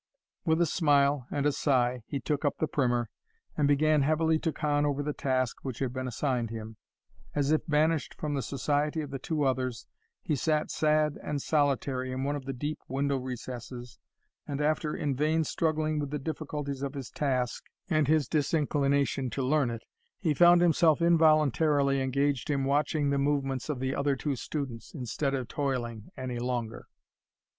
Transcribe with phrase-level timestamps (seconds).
[0.45, 3.11] With a smile and a sigh he took up the primer,
[3.55, 6.77] and began heavily to con over the task which had been assigned him.
[7.35, 9.85] As if banished from the society of the two others,
[10.23, 13.99] he sat sad and solitary in one of the deep window recesses,
[14.47, 19.43] and after in vain struggling with the difficulties of his task, and his disinclination to
[19.43, 19.83] learn it,
[20.19, 25.35] he found himself involuntarily engaged in watching the movements of the other two students, instead
[25.35, 26.87] of toiling any longer.